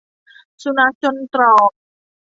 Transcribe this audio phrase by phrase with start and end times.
[0.61, 1.71] สุนัขจนตรอก